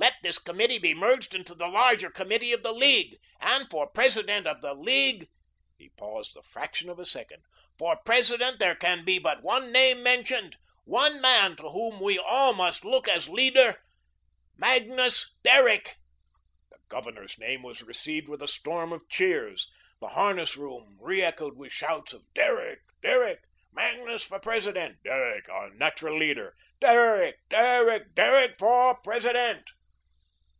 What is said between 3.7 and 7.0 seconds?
for President of the League" he paused the fraction of